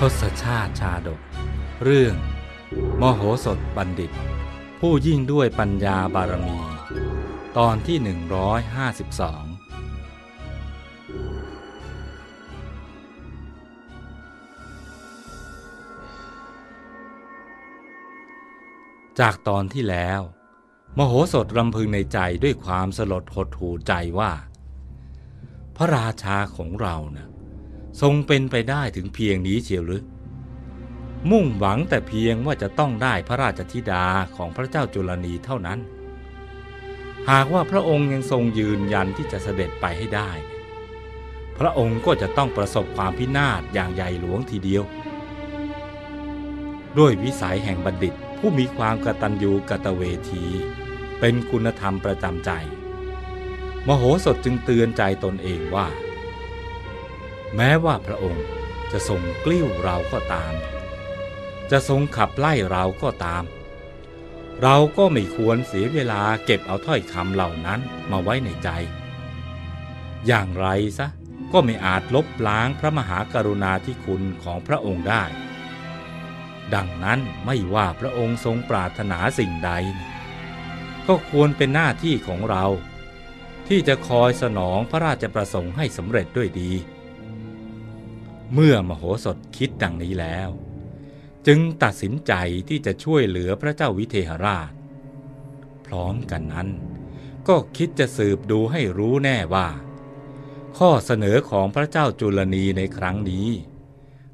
[0.00, 1.20] ทศชาติชาดก
[1.84, 2.14] เรื่อง
[3.00, 4.10] มโหสถบัณฑิต
[4.80, 6.58] ผู้ยิ่งด้วยปัญญาบารมี
[7.58, 8.10] ตอนที่ 152
[19.20, 20.20] จากตอนที่แล้ว
[20.98, 24.32] มโหสถรำพึงในใจด้วยความสลดหดหูใจว่า
[25.76, 27.28] พระราชาของเรานะ่ะ
[28.00, 30.04] ทรงเป็นไปได้ถึงเพียงนี้เชียวหรือ
[31.30, 34.04] มุ่งหวังแต่เพียงว่าจะต้องได้พระราชธิดา
[34.36, 35.78] ของพระเจ้าจุลนีเท่านั้น
[37.30, 40.30] หากว่าพระองค์ยังทรงยืนยันที่จะเสด็จไปให้ได้
[41.58, 44.82] พระองค์ก็จะต้องประสบความพินาศอย่างใหญ่หลวงทีเดียว
[46.98, 50.44] ด้วยวิสัยแห่งบัณฑิตผู้มีความกตัญญูกตเวที
[51.20, 52.50] เป็นคุณธรรมประจำใจ
[53.86, 55.86] มโหสถจึงเตือนใจตนเองว่า
[57.56, 58.44] แม้ว่าพระองค์
[58.92, 60.54] จะทรงกลิ้วเราก็ตาม
[61.70, 63.44] จะทรงขับไล่เราก็ตาม
[64.62, 68.68] เราก็ไม่ควรเสียเวลาเก็บเอาถ้อยคำเหล่านั้นมาไว้ในใจ
[70.26, 70.66] อย่างไร
[70.98, 71.08] ซะ
[71.52, 75.24] ก็ไม่อาจลบล้างพระมหากรุณาธิคุณของพระองค์ได้
[76.74, 79.70] ดังนั้นไม่ว่าพระองค์ทรงปรารถนาสิ่งใด
[81.06, 82.64] ก็ควรเป็นหน้าที่ของเรา
[83.68, 86.70] ที่จะคอยสนองพระราชประสงค์ให้สำเร็จด้วยดี
[88.54, 90.48] เมื่อมโหสถคิดดังนี้แล้ว
[91.46, 92.32] จึงตัดสินใจ
[92.68, 94.70] ที่จะช่วยเหลือพระเจ้าวิเทหราช
[95.86, 96.68] พร้อมกันนั้น
[97.48, 99.68] ก็คิดจะสืบดูให้รู้แน่ว่า
[100.78, 103.48] ข้อเสนอของพระเจ้าจุลนีในครั้งนี้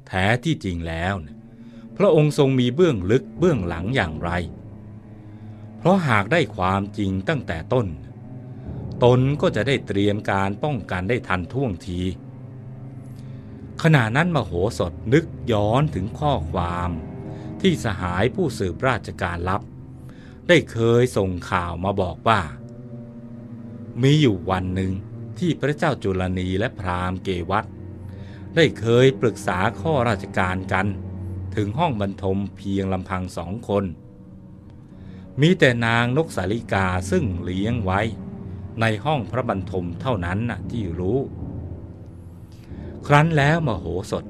[0.07, 1.13] แท้ที่จริงแล้ว
[1.97, 4.29] พระองค์ทรงมีเบื้องลึกเบื้องหลังอย่างไร
[5.77, 7.87] เพราะหากได้ความจริงตั้งแต่ต้น
[9.03, 11.99] ตนก็จะได้เตรียมการป้องกันได้ทันท่วงที
[13.83, 16.89] ขณะนั้นมโหสถนึกย้อนถึงข้อความ
[17.61, 19.61] ที่สหายผู้สืบราชการลับ
[20.47, 22.41] ได้เคยส่งข่าวมาบอกว่า
[24.01, 24.91] มีอยู่วันหนึ่ง
[25.39, 27.65] ที่พระเจ้าจุลนีและพราหมณ์เกวัต
[28.55, 30.87] ได้เคยปรึกษาข้อราชการกัน
[31.55, 33.85] ถึงห้องบรรทมเพียงลำพังสองคน
[35.41, 38.01] มีแต่นางนกสาลิกาซึ่งเลี้ยงไว้
[38.81, 40.39] ในห้องพระบรรทมเท่านั้น
[40.71, 41.19] ที่รู้
[43.05, 44.25] ครั้นแล้วมโหสถ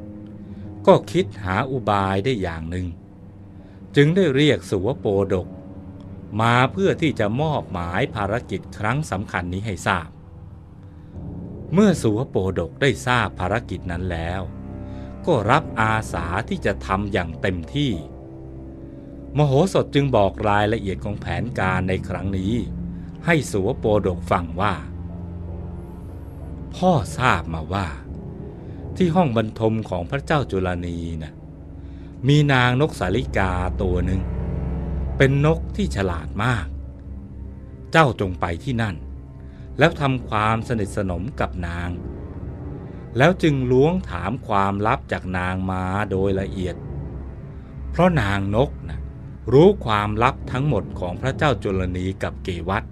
[0.88, 2.88] ก็คิดหาอุบายได้อย่างหนึ่ง
[3.96, 5.48] จึงได้เรียกสุวโปดก
[6.42, 10.10] มาเพื่อที่จะมอบหมายภารกิจครั้งสำคัญนี้ให้ทราบ
[11.74, 14.42] เมื่อสุวโปดกได้ทราบภารกิจนั้นแล้ว
[15.26, 17.92] ก็รับอาสาที่จะทำอย่างเต็มที่
[19.38, 22.54] มโหสถจึงบอกรายละเอียดของแผนการในครั้งนี้
[23.26, 24.74] ให้สุวโปดกฟังว่า
[26.76, 27.88] พ่อทราบมาว่า
[28.98, 31.34] ที่ห้องบรรทมของพระเจ้าจุลนีน่ะ
[32.28, 34.22] มีนางนกสาลิกาตัวหนึ่ง
[35.18, 36.66] เป็นนกที่ฉลาดมาก
[37.92, 38.96] เจ้าจงไปที่นั่น
[39.80, 41.90] แล้วทำความสนิทสนมกับนาง
[43.18, 46.76] แล้วจึงล้วงถามความลับจากนางมาโดยละเอียด
[47.92, 49.00] เพราะนางนกนะ
[49.54, 52.84] รู้ความลับทั้งหมดของพระเจ้าจุลนีกับเกวัต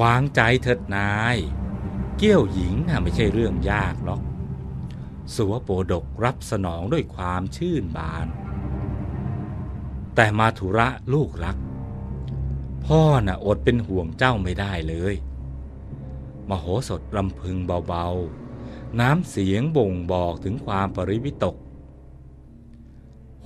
[0.00, 1.36] วางใจเถิดนาย
[2.16, 4.22] เกี้ยวหญิงน่ะไม่ใช่เรื่องยากหรอก
[5.34, 8.26] สุวโปดกรับสนองด้วยความชื่นบาน
[10.14, 11.56] แต่มาธุระลูกรัก
[12.86, 15.14] พ่อน่ะอดเป็นห่วงเจ้าไม่ได้เลย
[16.48, 17.56] มโหสถรำพึง
[17.88, 21.56] เบาๆ น้ำเสียงบ่งบอกถึงความปริวิตก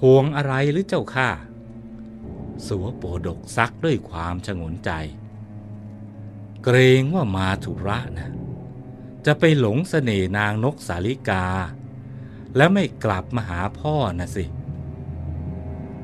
[0.03, 1.29] ห่วงอะไรหรือเจ้าข้า
[2.67, 4.91] สุวโปดกซักด้วยความชงนใจ
[6.65, 8.31] เกรงว่ามาธุระนะ
[9.31, 11.47] จะไปหลงเสน่นางนกสาลิกา
[12.57, 14.45] และไม่กลับมาหาพ่อนะสิ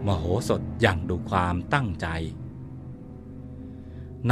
[0.07, 2.07] มโหสถยังดูความตั้งใจ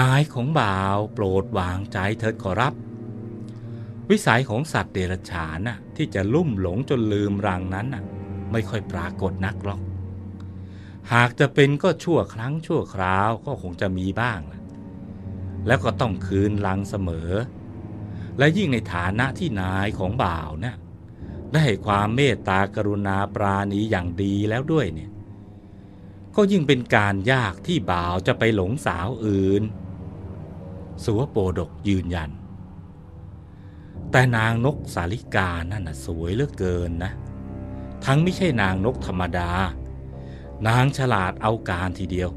[0.00, 2.74] นายของบ่าวโปรดวางใจเถิดขอรับ
[4.10, 8.04] วิสัยของสัตว์เดรัจฉานน่ะที่จะลุ่มหลงจนลืมรังนั้นน่ะ
[8.52, 9.80] ไม่ค่อยปรากฏนักหรอก
[11.12, 14.62] หากจะเป็นก็ชั่วครั้งชั่วคราวก็คงจะมีบ้าง และ
[15.66, 17.30] แล้วก็ต้องคืนรังเสมอ
[18.38, 20.76] และยิ่งในฐานะที่นายของบ่าวเนี่ย
[21.54, 25.10] ได้ความเมตตากรุณาปราณีอย่างดีแล้วด้วยเนี่ย
[26.36, 29.62] ก็ยิ่งเป็นการยากที่บ่าวจะไปหลงสาวอื่น
[31.04, 32.30] สุวโปดกยืนยัน
[34.10, 37.12] แต่นางนกสาลิกานั่นน่ะสวยเหลือเกินนะ
[38.04, 39.50] ทั้งไม่ใช่นางนกธรรมดา
[40.68, 42.30] นางฉลาดเอาการทีเดียว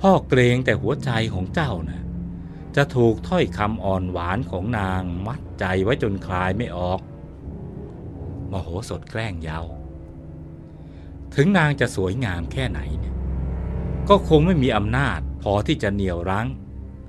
[0.00, 2.00] พ่อเกรงแต่หัวใจของเจ้านะ
[2.76, 7.00] จะถูกถ้อยคำอ่อนหวานของนางมัดใจไว้จนคลายไม่ออก
[8.50, 9.60] มโหสถแกล้งเยา
[11.34, 13.16] ถึงนางจะสวยงามแค่ไหนเนี่ย
[14.08, 16.48] ก็คงไม่มีอำนาจพอที่จะเหนี่ยวรั้ง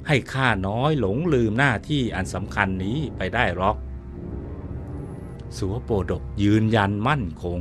[0.08, 3.78] ให้ข้าน้อยหลงลืมหน้าที่อันสำคัญนี้ไปได้หรอก
[5.58, 7.60] สัวโปดกยืนยันมั่นคง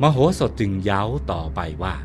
[0.00, 1.02] มโหสถจึงเย้า
[1.32, 1.96] ต่อไปว่า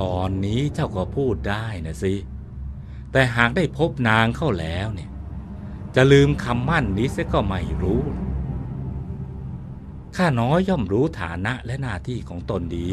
[0.00, 2.14] ตอนนี้เจ้าก็พูดได้นะสิ
[3.12, 5.10] แต่หากได้พบนางเข้าแล้วเนี่ย
[5.94, 8.02] จะลืมคำมั่นนี้เสียก็ไม่รู้
[10.16, 12.92] ข้าน้อยย่อมรู้ฐานะและหน้าที่ของตนดี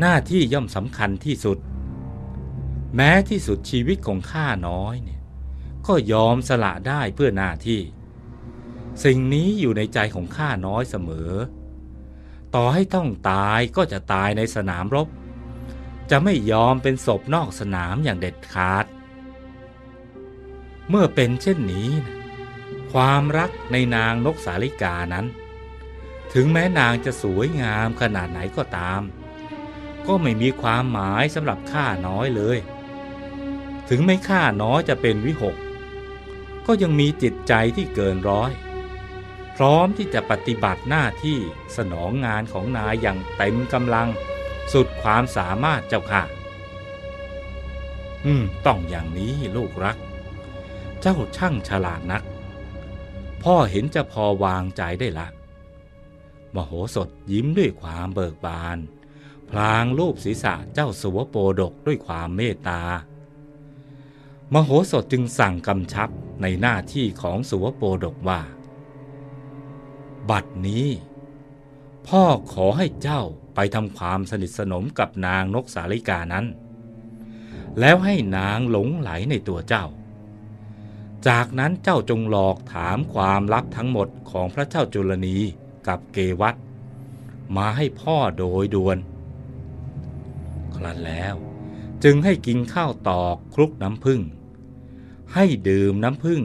[0.00, 1.58] หน้าที่ย่อมสำคัญที่สุด
[2.96, 5.20] แม้ที่สุดชีวิตของข้าน้อยเนี่ย
[5.86, 7.80] ก็ยอมสละได้เพื่อหน้าที่
[9.04, 11.32] สิ่งนี้อยู่ในใจของข้าน้อยเสมอ
[12.54, 15.08] ต่อให้ต้องตายก็จะตายในสนามรบ
[16.10, 18.84] จะไม่ยอมเป็นศพนอกสนามอย่างเด็ดขาด
[20.88, 22.16] เมื่อเป็นเช่นนี้นะ
[22.92, 25.26] ความรักในนางนกสาลิกานั้น
[26.32, 29.02] ถึงแม้นางจะสวยงามขนาดไหนก็ตาม
[30.06, 32.58] ก็ไม่มีความหมายสำหรับข้าน้อยเลย
[33.88, 35.56] ถึงไม่ข้าน้อยจะเป็นวิหก
[36.66, 38.50] ก็ยังมีจิตใจที่เกินร้อย
[39.56, 41.38] พร้อมที่จะปฏิบัติหน้าที่
[41.76, 44.08] สนองงานของนายอย่างเต็มกำลัง
[44.72, 46.22] สุดความสามารถเจ้าค่ะ
[48.24, 49.96] อืม ต้องอย่างนี้ลูกรัก
[51.00, 52.22] เจ้าช่างฉลาดนัก
[53.42, 55.28] พ่อเห็นจะพอวางใจได้ละ
[56.54, 58.78] มโหสถยิ้มด้วยความเบิกบาน
[59.50, 62.82] พลางรูปศีรษะเจ้าสวโปดกด้วยความเมตตา
[64.52, 66.08] มโหสถจึงสั่งกำชับ
[66.42, 68.40] ในหน้าที่ของสุวโปดกว่า
[70.30, 70.88] บัดนี้
[72.06, 72.22] พ่อ
[72.52, 73.22] ขอให้เจ้า
[73.54, 76.46] ไปทำความสนิทสนมกับนางนกสาลิกานั้น
[77.80, 79.84] แล้วให้นางหลงไหลในตัวเจ้า
[81.28, 85.36] จากนั้นเจ้าจงหลอกถามความลับทั้งหมดของพระเจ้าจุลนี
[85.86, 86.54] กับเกวัต
[87.56, 88.98] มาให้พ่อโดยด่วน
[90.74, 91.34] ครั้นแล้ว
[92.04, 94.20] จึงให้กินข้าวตอกคลุกน้ำผึ้ง
[95.34, 96.42] ให้ดื่มน้ำผึ้ง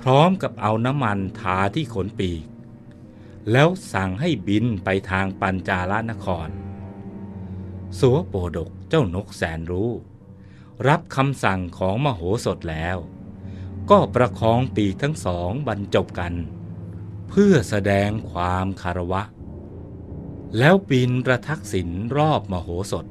[0.00, 2.42] พร้อมกับเอาน้ำมันทาที่ขนปีก
[3.52, 6.48] แล้วสั่งให้บินไปทางปัญจาลนคร
[7.98, 9.90] สัวโปดกเจ้านกแสนรู้
[10.88, 12.96] รับคำสั่งของมโหสถแล้ว
[13.90, 16.34] ก็ประคองปีกทั้งสองบรรจบกัน
[17.28, 19.22] เพื่อแสดงความคารวะ
[20.58, 23.06] แล้วบินประทักษิณรอบมโหสถ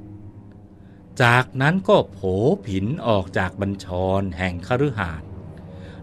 [1.22, 2.20] จากนั้นก็โผ
[2.66, 3.86] ผินออกจากบัญช
[4.20, 5.28] รแห่งคฤหาสน์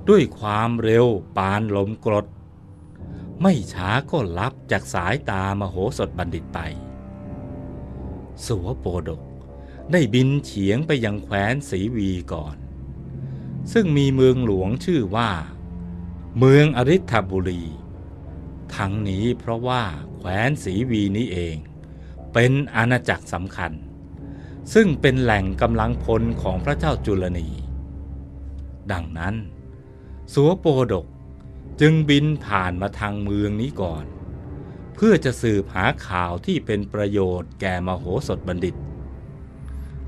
[0.09, 1.06] ด้วยความเร็ว
[1.37, 2.27] ปานลมกรด
[3.43, 6.59] ไม่ช้าก็ลับจากสายตามโหสถบัณฑิตไป
[8.47, 9.23] สัวโปดก
[9.93, 12.57] ได้บินเฉียงไปยังแคว้นศรีวีก่อน
[13.73, 15.31] ซึ่งมีเมืองหลวงชื่อว่า
[16.39, 17.63] เมืองอริ t บุรี
[18.77, 19.83] ทั้งนี้เพราะว่า
[20.17, 21.57] แคว้นศรีวีนี้เอง
[22.33, 23.73] เป็นอาณาจักรสำคัญ
[24.75, 27.49] ซึ่งเป็นแหล่งกำลังพลของพระเจ้าจุลนี
[28.93, 29.35] ดังนั้น
[30.35, 31.07] สัวโปดก
[31.81, 34.05] จึงบินผ่านมาทางเมืองนี้ก่อน
[34.94, 38.75] เพื่อจะสืบหาข่าวที่เป็นประโยชน์แก่มโหสถบัณฑิต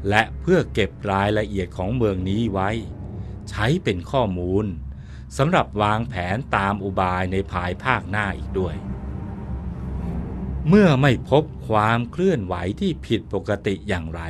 [0.09, 2.71] และเพื่อเก็บรายละเอียดของเมืองนี้ไว้
[3.50, 4.67] ใช้เป็นข้อมูล
[5.37, 8.75] สำหรับวางแผนตามอุบายในภายภาคหน้าอีกด้วย
[10.69, 14.23] เมื่อไม่พบความเคลื่อนไหวที่ผิดปกติอย่างไร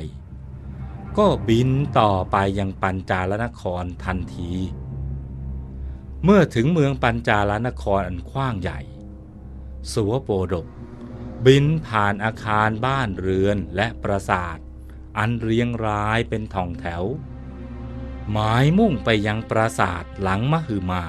[1.18, 1.68] ก็บิน
[1.98, 4.52] ต่อไปยังปัญจาลนครทันที
[6.24, 8.80] เมื่อถึงเมืองปัญจาลนครอันกว้างใหญ่
[9.92, 10.66] สัวโปดก
[11.46, 14.58] บินผ่านอาคารบ้านเรือนและปราสาท
[15.18, 17.04] อันเรียงรายเป็นทองแถว
[18.30, 21.04] หมายมุ่งไปยังปราสาทหลังมหึมา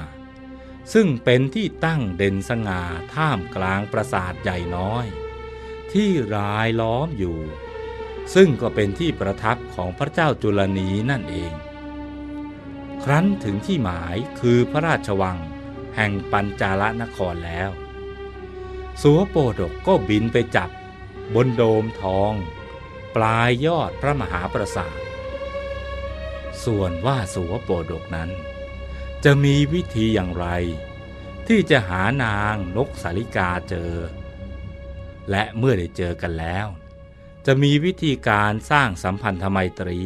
[0.93, 2.83] ซึ่งเป็นที่ตั้งเด่นสง่า
[3.13, 5.05] ท่ามกลางปราสาทใหญ่น้อย
[5.93, 7.39] ที่รายล้อมอยู่
[8.35, 11.53] ซึ่งก็เป็นที่ประทับของพระเจ้าจุลนีนั่นเอง
[13.03, 15.37] ครั้นถึงที่หมายคือพระราชวัง
[15.95, 17.69] แห่งปัญจาลนครแล้ว
[19.01, 20.69] สัวโปดกก็บินไปจับ
[21.35, 22.33] บนโดมทอง
[23.15, 24.99] ปลายยอดพระมหาปราสาท
[26.63, 28.29] ส่วนว่าสัวโปดกนั้น
[29.23, 30.47] จะมีวิธีอย่างไร
[31.47, 33.93] ที่จะหานางนกสาลิกาเจอ
[35.29, 36.67] และเมื่อได้เจอกันแล้ว
[37.45, 40.01] จะมีวิธีการสร้างสัมพันธไมตรี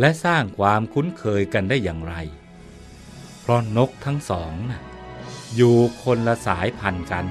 [0.00, 2.14] และสร้างความคุ้นเคยกันได้อย่างไร
[3.40, 4.82] เพราะนกทั้งสองนะ
[5.56, 7.26] อยู่คนละสายพันธุ์กัน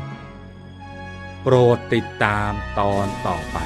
[1.41, 3.57] โปรดติดตามตอนต่อไป